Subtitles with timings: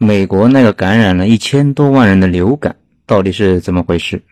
[0.00, 4.22] 美国那个感染了一千多万人的流感到底是怎么回事？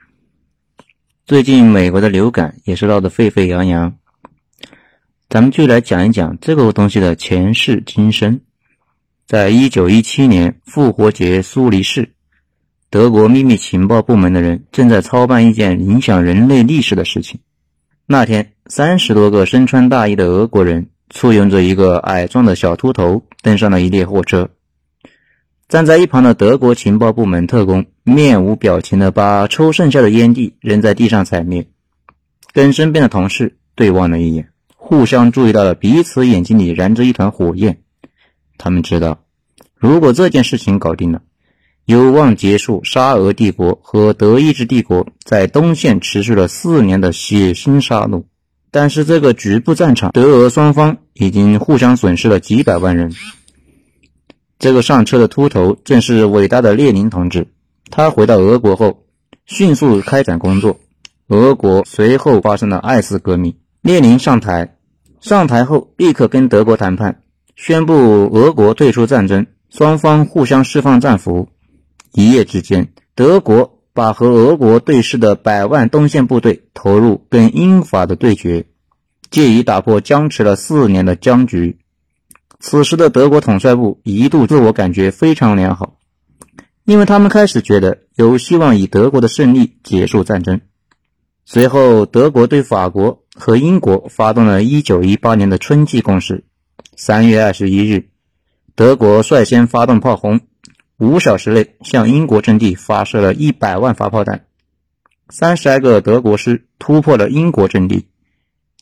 [1.27, 3.97] 最近美国的流感也是闹得沸沸扬扬，
[5.29, 8.41] 咱们就来讲一讲这个东西的前世今生。
[9.27, 12.11] 在一九一七年复活节苏黎世，
[12.89, 17.41] 德国秘密情报部门的人正在操办一件影响人类历史的事情。
[18.07, 24.49] 那天，三十多个身穿大衣的俄国人簇拥着一个矮壮的小秃头登上了一列货车。
[25.69, 31.67] 站在一旁的德国情报部门特工面无表情地把抽剩下的烟蒂扔在地上踩灭，
[32.53, 37.79] 跟身边的同事对望了一眼，互相注意到了彼此眼睛里燃着一团火焰。
[38.59, 39.25] 他们知道，
[39.75, 41.23] 如果这件事情搞定了，
[41.85, 48.23] 有望结束沙俄帝国和德意志帝国在东线持续了四年的血腥杀戮。
[48.71, 53.13] 但是，这个局部战场，德俄双方已经互相损失了几百万人。
[54.59, 57.49] 这个上车的秃头正是伟大的列宁同志。
[57.91, 59.05] 他回到俄国后，
[59.45, 60.81] 迅速开展工作。
[61.29, 64.77] 俄国随后发生了二次革命，列宁上台，
[65.21, 67.21] 上台后立刻跟德国谈判。
[67.55, 71.49] 宣布俄国退出战争，双方互相释放战俘。
[72.13, 78.67] 一夜之间，德国把和俄国对峙的百万东线部队投入跟英法的对决，
[79.31, 81.79] 借以打破僵持了四年的僵局。
[82.59, 85.99] 此时的德国统帅部一度自我感觉非常良好，
[86.85, 90.61] 因为他们开始觉得有希望以德国的胜利结束战争。
[91.45, 96.45] 随后，德国对法国和英国发动了1918年的春季攻势。
[96.97, 98.09] 三月二十一日，
[98.75, 100.41] 德国率先发动炮轰，
[100.99, 104.47] 五小时内向英国阵地发射了一百万发炮弹，
[105.29, 108.09] 三十来个德国师突破了英国阵地，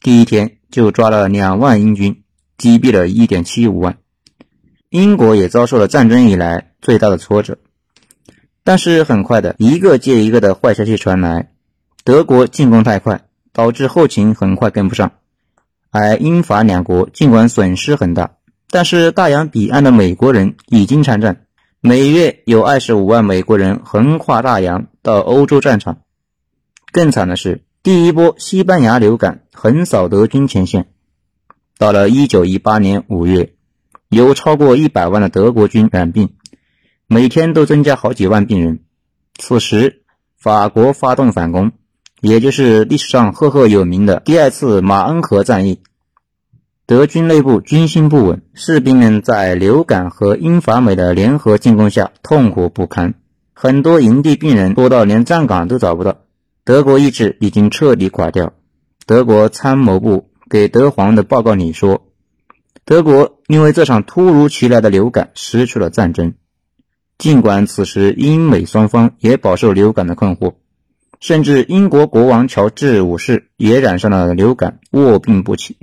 [0.00, 2.23] 第一天就抓了两万英军，
[2.58, 3.98] 击毙了一点七五万。
[4.90, 7.58] 英国也遭受了战争以来最大的挫折，
[8.62, 11.50] 但是很快的一个接一个的坏消息传来，
[12.04, 15.12] 德国进攻太快，导致后勤很快跟不上。
[15.90, 18.36] 而英法两国尽管损失很大，
[18.70, 21.46] 但是大洋彼岸的美国人已经参战，
[21.80, 25.98] 每月有二十五万美国人横跨大洋到欧洲战场。
[26.92, 30.86] 更惨的是，第一波西班牙流感横扫德军前线。
[31.78, 33.54] 到了一九一八年五月，
[34.08, 36.30] 有超过一百万的德国军染病，
[37.06, 38.80] 每天都增加好几万病人。
[39.38, 40.02] 此时，
[40.38, 41.72] 法国发动反攻。
[42.20, 45.80] 也就是历史上赫赫有名的第二次马恩河战役，
[46.86, 53.12] 德军内部军心不稳，士兵们在流感和英法美的联合进攻下痛苦不堪，
[53.52, 56.16] 很多营地病人多到连站岗都找不到。
[56.64, 58.54] 德国意志已经彻底垮掉。
[59.04, 62.06] 德国参谋部给德皇的报告里说，
[62.84, 66.34] 德国因为这场突如其来的流感失去了战争。
[67.16, 70.54] 尽管此时英美双方也饱受流感的困惑。
[71.20, 75.78] 甚至英国国王乔治五世也染上了流感，卧病不起。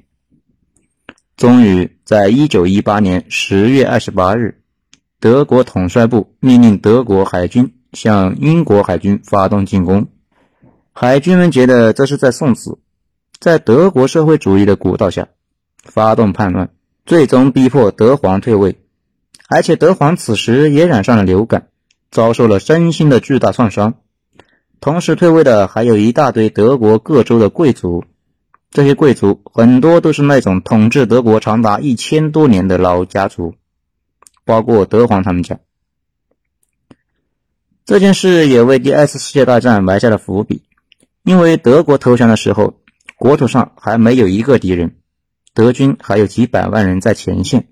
[1.36, 4.62] 终于，在一九一八年十月二十八日，
[5.20, 10.10] 德国统帅部命令德国海军向英国海军发动进攻。
[10.92, 12.78] 海军们觉得这是在送死，
[13.42, 15.30] 在德国社会主义的鼓捣下，
[15.84, 16.70] 发动叛乱，
[17.08, 18.78] 最终逼迫德皇退位。
[19.50, 21.70] 而且，德皇此时也染上了流感，
[22.12, 23.96] 遭受了身心的巨大创伤。
[24.80, 28.06] 同时退位的还有一大堆德国各州的贵族，
[28.70, 33.56] 这些贵族很多都是那种统治德国长达一千多年的老家族，
[34.46, 35.58] 包括德皇他们家。
[37.86, 40.62] 这件事也为第二次世界大战埋下了伏笔，
[41.24, 42.76] 因为德国投降的时候，
[43.22, 44.96] 国土上还没有一个敌人，
[45.54, 47.68] 德军还有几百万人在前线，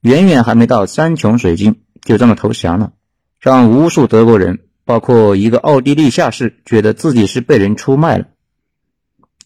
[0.00, 2.94] 远远还没到山穷水尽，就这么投降了，
[3.38, 4.60] 让无数德国人。
[4.86, 8.28] 包括一个奥地利下士觉得自己是被人出卖了。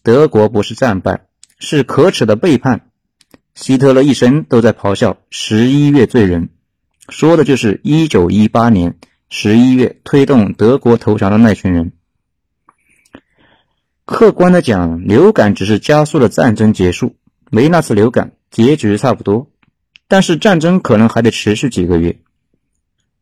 [0.03, 1.25] 德国不是战败，
[1.59, 2.89] 是可耻的背叛。
[3.53, 6.47] 希特勒一生都在咆哮“十一月罪人”，
[7.09, 8.95] 说的就是一九一八年
[9.27, 11.91] 十一月推动德国投降的那群人。
[14.11, 17.15] 客观的讲，流感只是加速了战争结束，
[17.51, 19.51] 没那次流感，结局差不多。
[20.07, 22.19] 但是战争可能还得持续几个月。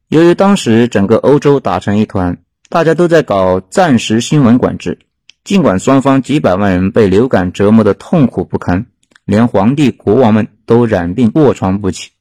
[0.07, 2.37] 由于当时整个欧洲打成一团，
[2.69, 4.99] 大家都在搞暂时新闻管制。
[5.43, 8.85] 尽管双方几百万人被流感折磨得痛苦不堪，
[9.25, 12.11] 连皇帝、国王们都染病卧床不起。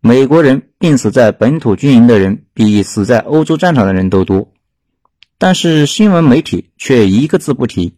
[0.00, 4.52] 美国人病死在本土军营的人比死在欧洲战场的人都多，
[5.40, 7.94] 但是新闻媒体却一个字不提。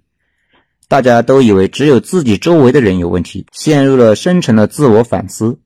[0.86, 5.58] 大家都以为只有自己周围的人有问题，陷入了深沉的自我反思。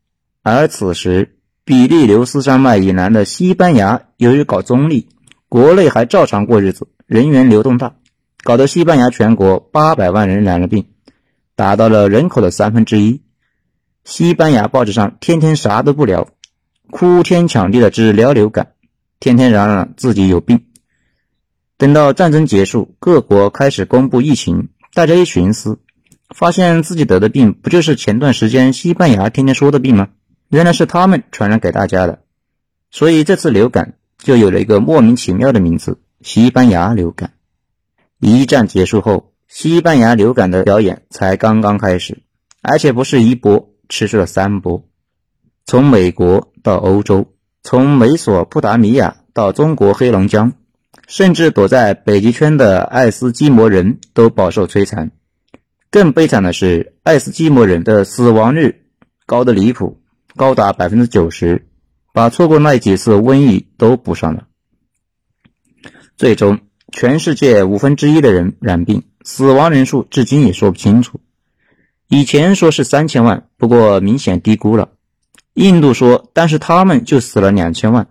[0.43, 1.37] 而此时，
[1.67, 5.11] 比利牛斯山脉以南的西班牙由于搞中立，
[5.51, 7.97] 国内还照常过日子，人员流动大，
[8.43, 10.87] 搞得西班牙全国八百万人染了病，
[11.57, 13.21] 达到了人口的三分之一。
[14.03, 16.27] 西班牙报纸上天天啥都不聊，
[16.91, 18.69] 哭天抢地的治疗流感，
[19.21, 20.63] 天天嚷嚷自己有病。
[21.79, 25.79] 等到战争结束，各国开始公布疫情，大家一寻思，
[26.35, 30.09] 发现自己得的病不就是前段时间西班牙天天说的病吗？
[30.49, 32.23] 原来是他们传染给大家的，
[32.91, 37.35] 所以这次流感就有了一个莫名其妙的名字——西班牙流感。
[38.21, 42.23] 一战结束后，西班牙流感的表演才刚刚开始，
[42.63, 44.89] 而且不是一波，持续了三波，
[45.67, 50.55] 从美国到欧洲，从美索不达米亚到中国黑龙江。
[51.07, 55.11] 甚至躲在北极圈的爱斯基摩人都饱受摧残。
[55.91, 58.83] 更悲惨的是，爱斯基摩人的死亡率
[59.25, 60.01] 高的离谱，
[60.35, 61.67] 高达百分之九十，
[62.13, 64.47] 把错过那几次瘟疫都补上了。
[66.17, 66.61] 最终，
[66.93, 71.21] 全世界五分之一的人染病，死亡人数至今也说不清楚。
[72.09, 74.91] 以前说是三千万，不过明显低估了。
[75.55, 78.09] 印度说，但是他们就死了两千万，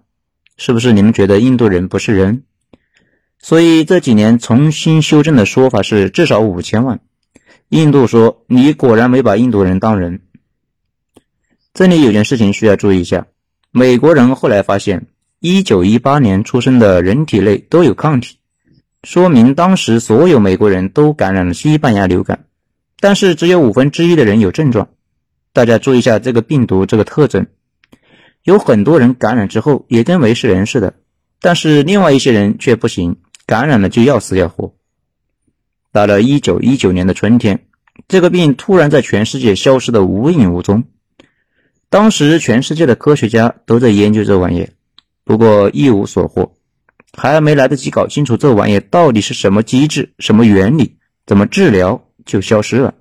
[0.58, 2.44] 是不是你们觉得印度人不是人？
[3.40, 7.00] 所以这几年重新修正的说法是至少五千万。
[7.70, 10.22] 印度说：“你果然没把印度人当人。”
[11.74, 13.28] 这里有件事情需要注意一下：
[13.72, 15.08] 美国人后来发现，
[15.40, 18.38] 一九一八年出生的人体内都有抗体，
[19.04, 22.46] 说明当时所有美国人都感染了西班牙流感，
[23.00, 24.90] 但是只有五分之一的人有症状。
[25.52, 27.48] 大家注意一下这个病毒这个特征，
[28.44, 30.94] 有很多人感染之后也跟没事人似的，
[31.42, 33.18] 但是另外一些人却不行。
[33.45, 34.74] 感染了就要死要活。
[35.92, 37.68] 到了一九一九年的春天，
[38.07, 40.83] 这个病突然在全世界消失的无影无踪。
[41.89, 44.69] 当时全世界的科学家都在研究这玩意，
[45.24, 46.57] 不过一无所获，
[47.13, 52.95] 还没来得及搞清楚这玩意到底是什么机制、什么原理、怎么治疗，就消失了。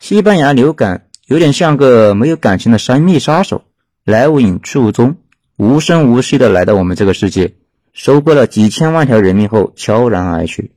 [0.00, 3.62] 西班牙流感有点像个没有感情的神秘杀手，
[4.04, 5.18] 来无影去无踪，
[5.56, 7.54] 无声无息的来到我们这个世界。
[7.92, 10.72] 收割了几千万条人命后悄然而去，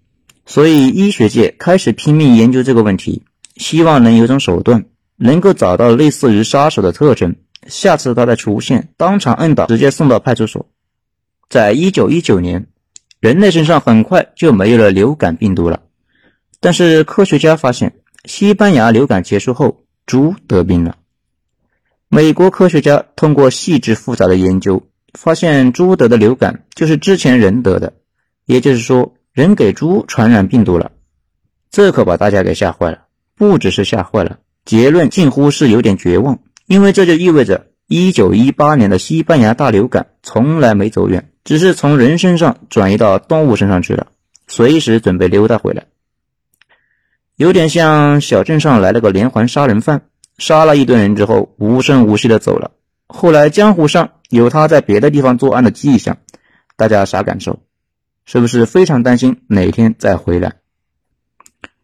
[0.45, 3.23] 所以医学界开始拼命研究这个问题，
[3.55, 4.85] 希望能有种手段
[5.15, 10.67] 能够找到类似于杀手的特征，下次他再出现，当场摁倒，直接送到派出所。
[11.47, 12.67] 在一九一九年，
[13.21, 15.83] 人类身上很快就没有了流感病毒了，
[16.59, 17.95] 但是科学家发现，
[18.25, 20.97] 西班牙流感结束后，猪得病了。
[22.09, 24.83] 美国科学家通过细致复杂的研究。
[25.15, 27.93] 发现猪得的流感就是之前人得的，
[28.45, 30.91] 也就是说人给猪传染病毒了，
[31.71, 32.99] 这可把大家给吓坏了。
[33.35, 44.07] 不只是吓坏了，结论近乎是有点绝望，因为这就意味着1918年的西班牙大流感从来没走远，只是从人身上转移到动物身上去了，
[44.47, 45.87] 随时准备溜达回来。
[47.35, 50.03] 有点像小镇上来了个连环杀人犯，
[50.37, 52.71] 杀了一堆人之后无声无息的走了。
[53.15, 56.17] 后来江湖上有他在别的地方作案的迹象，
[56.75, 57.61] 大家啥感受？
[58.25, 60.55] 是不是非常担心哪天再回来？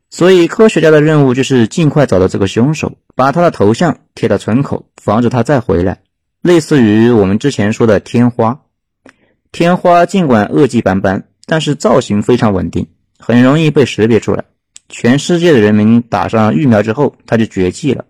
[0.09, 6.01] 所以科学家的任务就是尽快找到这个凶手，把他的头像贴到村口，防止他再回来。
[6.41, 8.63] 类似于我们之前说的天花，
[9.53, 14.43] 天花尽管恶迹斑斑，但是造型非常稳定，很容易被识别出来。
[14.89, 18.03] 全世界的人民打上疫苗之后，他就绝迹了。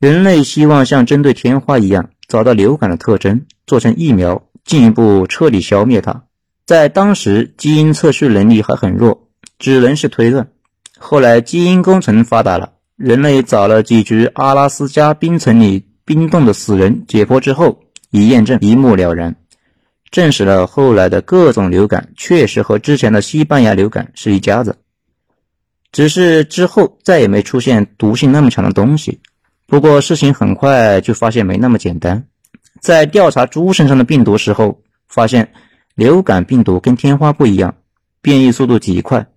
[0.00, 6.24] 人类希望像针对天花一样找到流感的特征，做成疫苗，进一步彻底消灭它。
[6.64, 9.28] 在当时，基因测序能力还很弱，
[9.58, 10.48] 只能是推论。
[10.98, 19.36] 后来，基因工程发达了，人类找了几具阿拉斯加冰层里冰冻的死人解剖之后，一验证，一目了然，
[20.10, 24.78] 证实了后来的各种流感确实和之前的西班牙流感是一家子。
[25.92, 29.20] 只是之后再也没出现毒性那么强的东西。
[29.70, 32.26] 不过事情很快就发现没那么简单，
[32.80, 35.52] 在调查猪身上的病毒时候，发现
[35.94, 37.76] 流感病毒跟天花不一样，
[38.20, 39.28] 变异速度极快，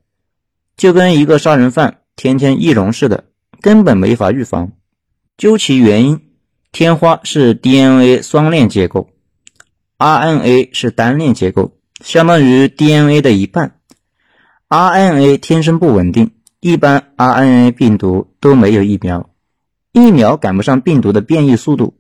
[0.76, 3.26] 就跟一个杀人犯天天易容似的，
[3.62, 4.72] 根本没法预防。
[5.38, 6.20] 究其原因，
[6.72, 9.12] 天花是 DNA 双链结构
[10.00, 13.76] ，RNA 是单链结构，相当于 DNA 的一半。
[14.68, 19.30] RNA 天生不稳定，一般 RNA 病毒都没有疫苗。
[19.94, 21.94] 疫苗赶不上病毒的变异速度，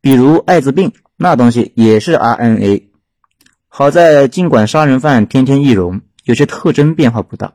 [0.00, 2.84] 比如艾滋病那东西也是 RNA。
[3.66, 7.54] 好在尽管杀人犯天天易容，有些特征变化不大。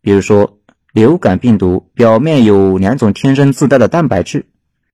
[0.00, 0.60] 比如说，
[0.92, 4.46] 流感病毒表面有两种天生自带的蛋白质，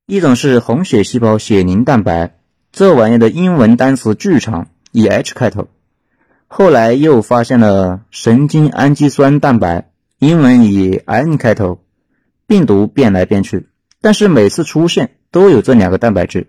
[0.06, 2.38] 一种是红血细胞血凝蛋白，
[2.72, 5.68] 这玩意的英文单词巨长，以 H 开头。
[6.46, 11.84] 后来又发现了神经氨基酸蛋白，英文以 N 开头。
[12.46, 13.67] 病毒变来变去，
[14.00, 16.46] 但是每次出现都有这两个蛋白质，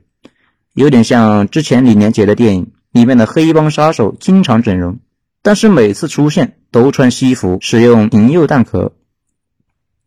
[0.74, 5.00] 有点像之前李连杰的电影里面的黑帮杀手，经常整容，
[5.42, 8.94] 但是每次出现都穿西服，使用银釉蛋壳。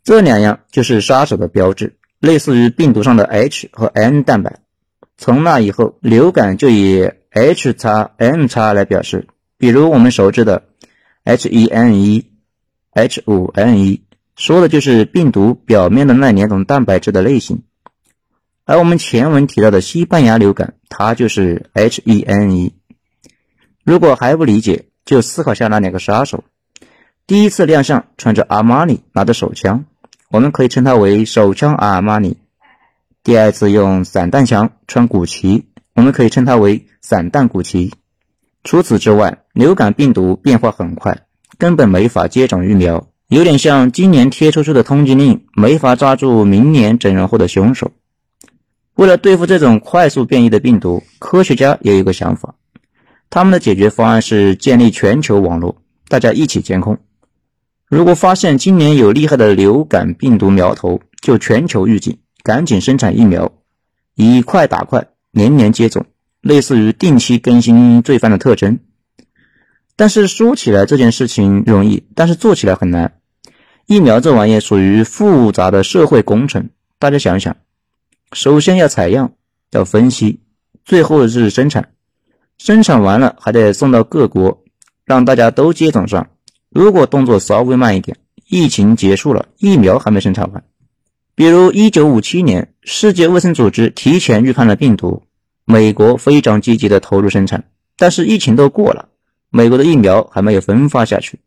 [0.04, 4.60] 这两样就是杀手的标志，类似于病毒上的 H 和 N 蛋白。
[5.16, 9.28] 从那以后，流感就以 H 叉 N 叉来表示。
[9.58, 10.64] 比如我们熟知的
[11.24, 12.24] H1N1、
[12.94, 14.00] H5N1，
[14.36, 17.62] 说的就是病毒表面的那两种蛋白质的类型。
[18.64, 22.72] 而我们前文提到的西班牙流感，它就是 H1N1。
[23.84, 26.44] 如果还不理解，就思考下那两个杀手。
[27.26, 29.84] 第一次亮相穿着阿玛尼，拿着手枪，
[30.30, 32.36] 我们可以称它为手枪阿玛尼；
[33.24, 37.92] 第二次用散弹枪穿古奇，我们可以称它为散弹古奇。
[38.64, 41.26] 除此之外，流感病毒变化很快，
[41.58, 47.90] 根本没法接种疫苗，有点像今年贴出去的通缉令，没法抓住明年整容后的凶手。
[48.94, 52.56] 为了对付这种快速变异的病毒，科学家也有一个想法，
[53.30, 56.98] 他们的解决方案是建立全球网络，大家一起监控。
[57.88, 63.50] 如果发现今年有厉害的流感病毒苗头，就全球预警，赶紧生产疫苗，
[64.14, 66.04] 以快打快，年年接种。
[66.42, 68.80] 类似于定期更新罪犯的特征，
[69.96, 73.14] 但是说起来这件事情容易，但是做起来很难。
[73.86, 77.56] 疫苗这玩意属于复杂的社会工程，大家想想，
[78.32, 79.32] 首先要采样，
[79.70, 80.40] 要分析，
[80.84, 81.90] 最后是生产，
[82.58, 84.62] 生产完了还得送到各国，
[85.04, 86.28] 让大家都接种上。
[86.70, 88.16] 如果动作稍微慢一点，
[88.48, 90.64] 疫情结束了，疫苗还没生产完。
[91.34, 95.24] 比如一九五七年，世界卫生组织提前预判了病毒。
[95.64, 97.64] 美国非常积极的投入生产，
[97.96, 99.08] 但是疫情都过了，
[99.50, 101.38] 美国的疫苗还没有分发下去。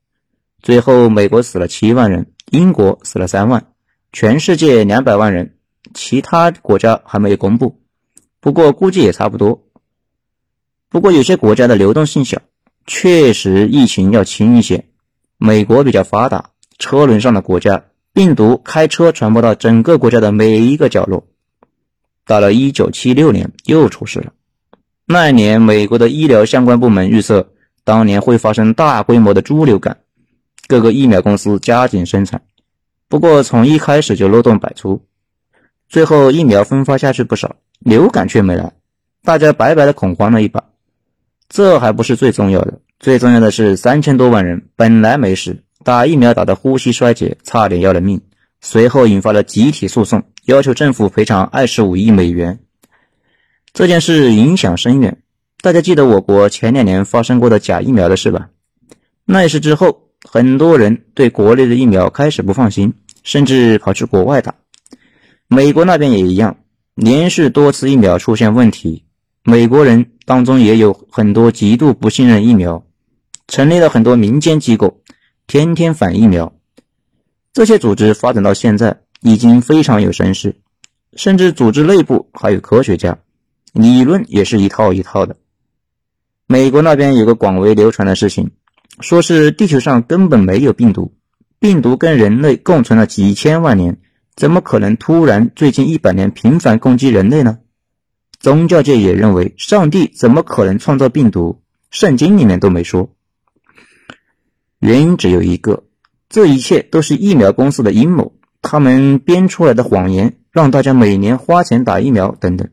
[0.65, 3.67] 最后，美国死了七万人，英国死了三万，
[4.11, 5.57] 全世界两百万人，
[5.93, 7.83] 其他国家还没有公布，
[8.39, 9.61] 不过估计也差不多。
[10.89, 12.41] 不过有些国家的流动性小，
[12.87, 14.85] 确实疫情要轻一些。
[15.37, 21.27] 美国比较发达，车轮上的国家，病毒开车传播到整个国家的每一个角落。
[22.25, 24.33] 到了一九七六年，又出事了。
[25.05, 27.51] 那一年，美国的医疗相关部门预测，
[27.83, 29.99] 当年会发生大规模的猪流感，
[30.67, 32.41] 各个疫苗公司加紧生产。
[33.07, 35.05] 不过，从一开始就漏洞百出，
[35.87, 38.73] 最后疫苗分发下去不少，流感却没来，
[39.23, 40.63] 大家白白的恐慌了一把。
[41.47, 48.19] 这还不是最重要的，最重要的是三千多万人本来没事，打疫苗打的呼吸衰竭，差点要了命。
[48.61, 52.59] 随后引发了集体诉讼，要求政府赔偿二十五亿美元。
[53.73, 55.21] 这件事影响深远。
[55.61, 58.49] 大家记得我国前两年发生过的假疫苗的事吧？
[59.25, 64.55] 那事之后，很多人对国内的疫苗开始不放心，甚至跑去国外打。
[65.47, 66.57] 美国那边也一样，
[66.95, 69.05] 连续多次疫苗出现问题，
[69.43, 72.83] 美国人当中也有很多极度不信任疫苗，
[73.47, 74.99] 成立了很多民间机构，
[75.45, 76.53] 天天反疫苗。
[77.53, 80.55] 这些组织发展到现在已经非常有声势，
[81.15, 83.19] 甚至组织内部还有科学家，
[83.71, 85.37] 理论也是一套一套的。
[86.47, 88.51] 美国那边有个广为流传的事情，
[88.99, 91.13] 说是地球上根本没有病毒，
[91.59, 93.97] 病毒跟人类共存了几千万年，
[94.35, 97.59] 怎么可能突然最近一百年频繁攻击人类呢？
[98.39, 101.61] 宗教界也认为，上帝怎么可能创造病毒？
[101.89, 103.09] 圣经里面都没说。
[104.79, 105.83] 原因只有一个。
[106.27, 112.69] 这一切都是疫苗公司的阴谋，他们编出来的谎言，让大家每年花钱打疫苗等等。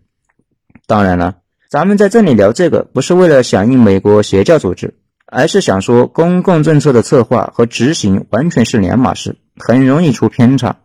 [0.86, 1.36] 当然了，
[1.70, 4.94] 咱们在这里聊这个，不是为了响应美国邪教组织，
[5.34, 10.80] 而是想说，公共政策的策划和执行完全是两码事，很容易出偏差。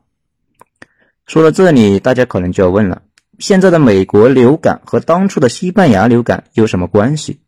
[1.26, 3.02] 说到这里，大家可能就要问了：
[3.40, 7.42] 现在的美国流感和当初的西班牙流感有什么关系？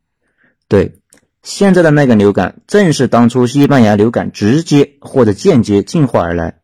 [0.67, 0.99] 对。
[1.41, 6.59] 现在的那个流感，正是当初西班牙流感直接或者间接进化而来。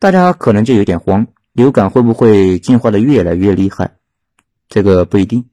[0.00, 3.92] 大家可能就有点慌，流感会不会进化的越来越厉害？
[4.68, 5.44] 这个不一定。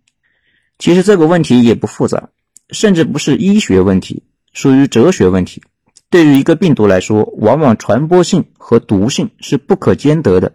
[0.79, 2.29] 其实这个问题也不复杂，
[2.73, 5.63] 甚至不是医学问题，属于哲学问题。
[6.09, 10.51] 对于一个病毒来说，往往传播性和毒性是不可兼得的。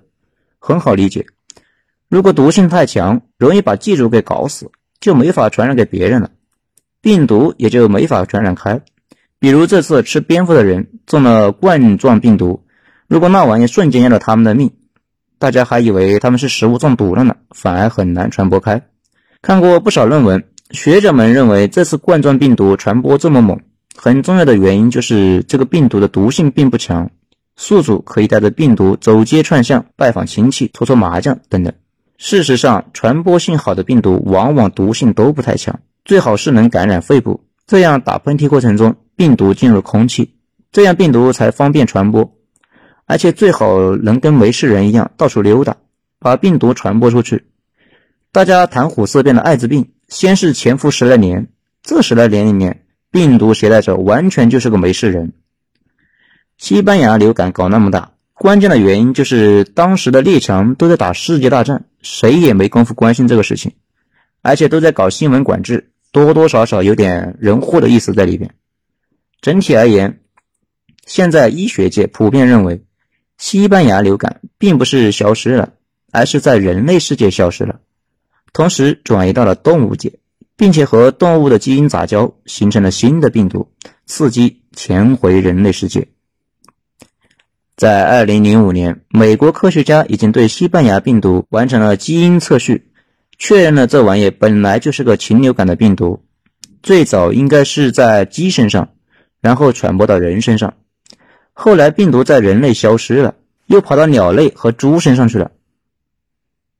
[0.59, 1.27] 很好理解，
[2.09, 4.71] 如果毒性太强，容易把寄主给搞死，
[5.01, 6.31] 就没法传染给别人了。
[7.01, 8.83] 病毒也就没法传染开。
[9.39, 12.65] 比如这次吃蝙蝠的人中了冠状病毒，
[13.07, 14.73] 如果那玩意瞬间要了他们的命，
[15.39, 18.89] 大家还以为他们是食物中毒了呢，反而很难传播开。
[19.41, 23.61] 看过不少论文，学者们认为这次冠状病毒传播这么猛，
[23.97, 27.11] 很重要的原因就是这个病毒的毒性并不强，
[27.57, 31.73] 宿主可以带着病毒走街串巷、拜访亲戚、搓搓麻将等等。
[32.19, 40.35] 事实上，传播性好的病毒往往毒性都不太强，最好是能感染肺部，这样打喷嚏过程中病毒进入空气，
[40.71, 42.35] 这样病毒才方便传播。
[43.07, 45.79] 而且最好能跟没事人一样到处溜达，
[46.19, 47.47] 把病毒传播出去。
[48.33, 51.49] 大家谈虎色变的艾滋病，先是潜伏十来年，
[51.83, 55.33] 这十来年里面，病毒携带者完全就是个没事人。
[56.57, 63.73] 西班牙流感搞那么大，关键的原因就是当时的列强都在打世界大战，谁也没工夫关心这个事情，
[64.43, 68.55] 而且都在搞新闻管制，多多少少有点人祸的意思在里边。
[69.41, 70.21] 整体而言，
[71.07, 72.83] 现在医学界普遍认为。
[73.41, 75.75] 西班牙流感并不是消失了，
[76.11, 77.79] 而是在人类世界消失了，
[78.52, 80.19] 同时转移到了动物界，
[80.57, 83.71] 并且和动物的基因杂交，形成了新的病毒，
[84.09, 86.09] 伺机潜回人类世界。
[87.76, 92.90] 在二零零五年，美国科学家已经对西班牙病毒完成了基因测序，
[93.38, 96.25] 确认了这玩意本来就是个禽流感的病毒，
[96.83, 98.88] 最早应该是在鸡身上，
[99.40, 100.75] 然后传播到人身上。
[101.52, 103.37] 后来病毒在人类消失了，
[103.67, 105.52] 又跑到鸟类和猪身上去了。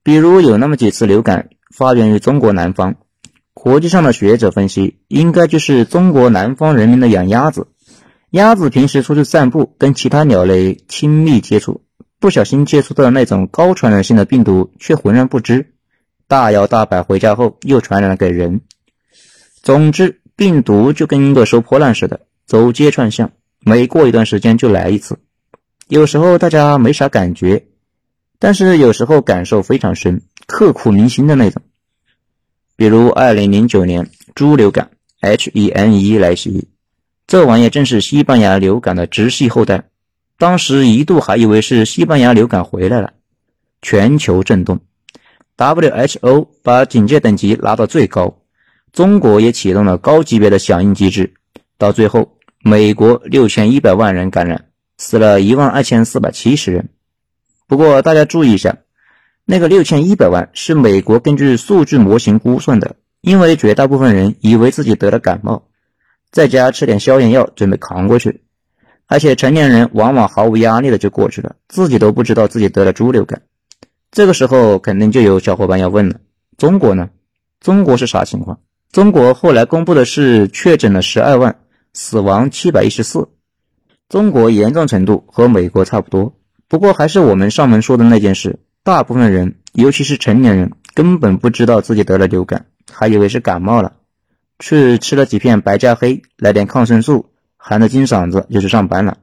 [0.03, 2.97] 比如有那么几次流感发源于中国南方，
[3.55, 7.69] 国际上的学者分析，应该就是中国南方人民的养鸭子，
[8.31, 11.83] 鸭子平时出去散步，跟其他鸟类亲密接触，
[12.21, 15.75] 不小心接触到那种高传染性的病毒，却浑然不知，
[16.27, 18.61] 大摇大摆回家后又传染了给人。
[19.63, 23.33] 总之，病毒就跟一个收破烂似的，走街串巷。
[23.61, 25.19] 每过一段时间就来一次，
[25.89, 27.67] 有时候大家没啥感觉，
[28.39, 31.63] 但是有时候感受非常深，刻骨铭心的那种。
[32.75, 34.91] 比如二零零九年猪流感
[35.21, 36.67] H1N1 来袭，
[37.29, 39.85] 这玩意正是西班牙流感的直系后代，
[40.37, 43.13] 当时一度还以为是西班牙流感回来了，
[43.83, 44.81] 全球震动
[45.57, 48.43] ，WHO 把警戒等级拉到最高，
[48.93, 51.35] 中国也启动了高级别的响应机制，
[51.77, 52.35] 到最后。
[52.61, 54.67] 美国六千一百万人感染，
[54.99, 56.89] 死了一万二千四百七十人。
[57.69, 58.79] 不过大家注意一下，
[59.51, 65.63] 那个六千一百万是美国根据数据模型估算的，因为绝大部分人以为自己得了感冒，
[66.31, 68.43] 在家吃点消炎药准备扛过去，
[69.07, 73.41] 而且成年人往往毫无压力的就过去了，自己都不知道自己得了猪流感。
[74.11, 76.17] 这个时候肯定就有小伙伴要问了：
[76.59, 77.09] 中国呢？
[77.59, 78.61] 中国是啥情况？
[78.93, 81.57] 中国后来公布的是确诊了十二万。
[81.95, 83.31] 死亡七百一十四，
[84.11, 86.37] 中国严重程度和美国差不多。
[86.69, 93.93] 不过还是我们上面说的那件事，大部分人，尤其是成年人，根本不知道自己得了流感，还以为是感冒了，
[94.59, 99.19] 去吃了几片白加黑，来点抗生素，含着金嗓子就去上班了，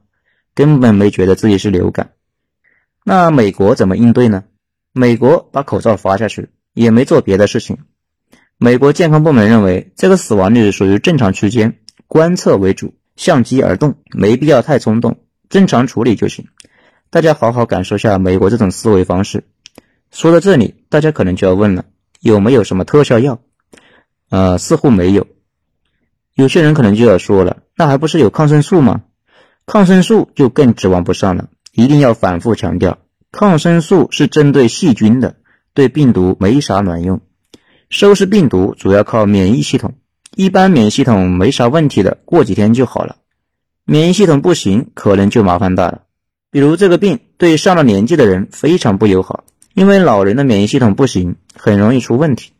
[0.54, 2.10] 根本没觉得自己是流感。
[3.02, 4.44] 那美国怎么应对呢？
[4.92, 7.78] 美国把口罩发下去，也没做别的事情。
[8.58, 11.80] 美国健康部门认为，这个死亡率属于正常区间。
[12.06, 16.46] 观测为主，相机而动，没必要太冲动，正常处理就行。
[17.10, 19.42] 大家好好感受下美国这种思维方式。
[20.10, 21.84] 说到这里，大家可能就要问了，
[22.20, 23.40] 有没有什么特效药？
[24.30, 25.26] 呃，似乎没有。
[26.34, 29.02] 有些人可能就要说了，那还不是有抗生素吗？
[29.66, 31.48] 抗生素就更指望不上了。
[31.72, 32.98] 一定要反复强调，
[33.30, 35.36] 抗生素是针对细菌的，
[35.74, 37.20] 对病毒没啥卵用。
[37.90, 39.94] 收拾病毒主要靠免疫系统。
[40.34, 43.16] 一般免疫系统没啥问题的，过几天就好了。
[43.84, 46.02] 免疫系统不行，可能就麻烦大了。
[46.50, 49.44] 比如这个病对上了年纪的人非常不友好，
[49.76, 52.52] 因为老人的免疫系统不行，很容易出问题。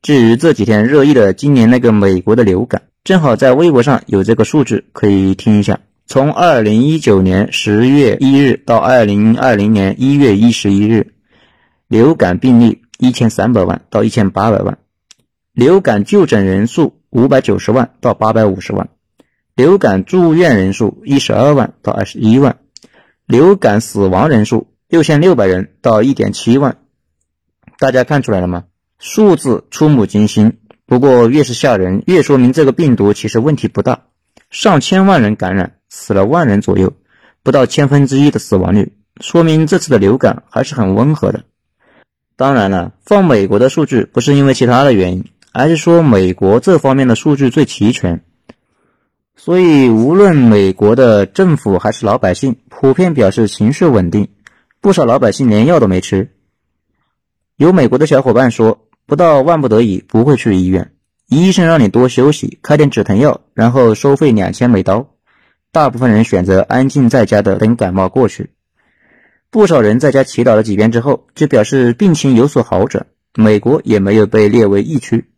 [0.00, 11.12] 至于这几天热议的今年那个美国的流感，正好在微博上有这个数据可以听一下：从二零一九年十月一日到二零二零年一月一十一日，
[11.88, 14.78] 流感病例一千三百万到一千八百万，
[15.52, 16.94] 流感就诊人数。
[17.10, 18.88] 五百九十万到八百五十万，
[19.54, 22.56] 流感住院人数一十二万到二十一万，
[23.26, 26.76] 流感死亡人数六千六百人到一点七万。
[27.78, 28.64] 大家看出来了吗？
[28.98, 30.58] 数字触目惊心。
[30.84, 34.02] 不过越是吓人，越说明这个病毒其实问题不大。
[34.50, 36.92] 上千万人感染，死了万人左右，
[37.42, 41.44] 不到千分之一的死亡率，说明这次的流感还是很温和的。
[42.36, 45.24] 当然了，放美国的数据不是因为其他的原因。
[45.52, 48.22] 而是说美国这方面的数据最齐全，
[49.36, 54.28] 所以无论美国的政府还是老百姓，普遍表示情绪稳定。
[54.82, 56.32] 不少老百姓连药都没吃。
[57.54, 60.90] 有美国的小伙伴说，不到万不得已不会去医院。
[61.28, 65.14] 医生让你多休息，开点止疼药，然后收费两千美刀。
[65.70, 68.50] 大部分人选择安静在家的等感冒过去。
[69.50, 73.06] 不少人在家祈祷了几遍之后，就表示病情有所好转。
[73.36, 75.30] 美国也没有被列为疫区。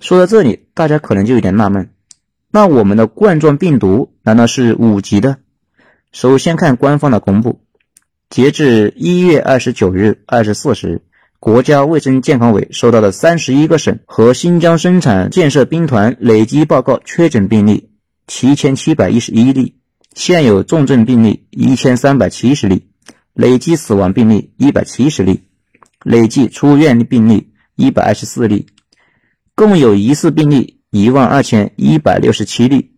[0.00, 1.90] 说到这里，大家可能就有点纳闷：
[2.50, 5.36] 那我们的冠状病毒难道是五级的？
[6.10, 7.61] 首先看官方的公布，
[8.32, 11.02] 截至一月二十九日二十四时。
[11.38, 17.90] 国家卫生健康委收到的三十一个省和新疆生产建设兵团累计报告确诊病例
[18.26, 19.74] 七千七百一十一例，
[20.14, 22.86] 现有重症病例一千三百七十例，
[23.34, 25.42] 累计死亡病例一百七十例，
[26.02, 28.66] 累计出院病例一百二十四例，
[29.54, 32.92] 共有疑似病例一万二千一百六十七例。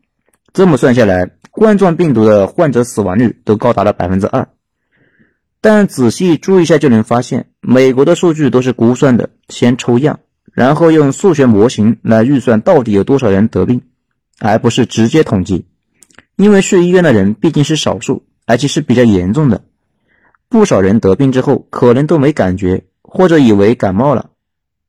[0.52, 4.46] 这么算下来，冠状病毒的患者死亡率都高达了百分之二。
[5.64, 10.20] 但仔细注意一下就能发现，美国的数据都是估算的，先抽样，
[10.52, 13.80] 然后用数学模型来预算到底有多少人得病，
[14.38, 15.64] 而不是直接统计。
[16.36, 19.62] 因为去医院的人毕竟是少数，而且是比较严重的，
[20.50, 24.32] 不少人得病之后可能都没感觉，或者以为感冒了，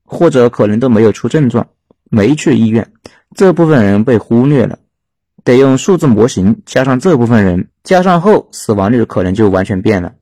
[0.03, 1.67] 或者可能都没有出症状，
[2.09, 2.91] 没去医院，
[3.33, 4.79] 这部分人被忽略了，
[5.45, 10.15] 得用数字模型加上这部分人，加上后死亡率可能就完全变了。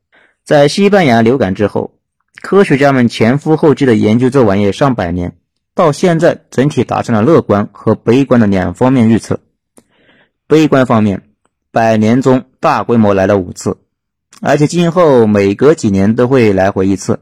[0.44, 1.94] 在西班牙流感之后，
[2.42, 5.38] 科学家们前赴后继的研究这玩意上百年，
[5.74, 9.40] 到现在整体达成了乐观和悲观的两方面预测。
[10.46, 11.30] 悲观方面，
[11.72, 13.78] 百年中大规模来了五次，
[14.42, 17.22] 而且今后每隔几年都会来回一次。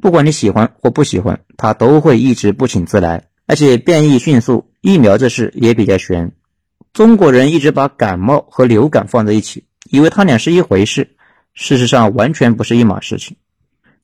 [0.00, 4.70] 不管你喜欢或不喜欢，它都会一直不请自来，而且变异迅速。
[4.80, 6.30] 疫苗这事也比较悬，
[6.92, 11.16] 中国人一直把感冒和流感放在一起，以为它俩是一回事。
[11.54, 13.36] 事实上，完全不是一码事情。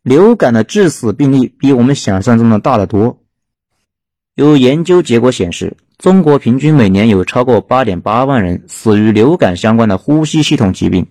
[0.02, 3.20] 流感的致死病例比我们想象中的大得多。
[4.34, 11.08] 有研究结果显示，中国平均每年有超过八点八万人死于流感相关的呼吸系统疾病，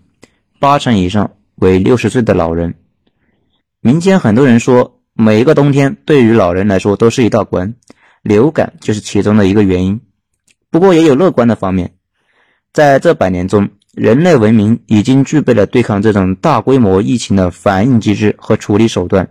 [0.59, 2.73] 八成以上为六十岁的老人。
[3.81, 7.75] 民间很多人说，每一个冬天对于老人来说都是一道关，
[8.23, 9.99] 流感就是其中的一个原因。
[10.71, 11.95] 不过，也有乐观的方面，
[12.71, 13.69] 在这百年中。
[13.93, 19.29] 人类文明已经具备了对抗这种大规模疫情的反应机制和处理手段，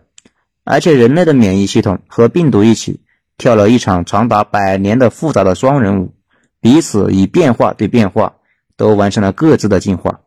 [0.64, 3.00] 而且人类的免疫系统和病毒一起
[3.38, 6.12] 跳了一场长达百年的复杂的双人舞，
[6.60, 8.34] 彼此以变化对变化，
[8.76, 10.20] 都完成了各自的进化。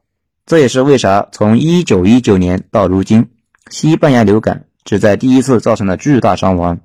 [0.45, 3.27] 这也是为啥从一九一九年到如今，
[3.69, 6.79] 西班牙流感只在第一次造成了巨大伤亡，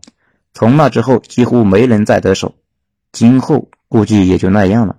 [0.52, 2.56] 从那之后几乎没人再得手，
[3.12, 4.96] 今后估计也就那样了。